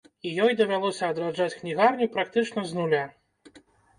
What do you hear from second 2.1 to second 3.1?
практычна з нуля.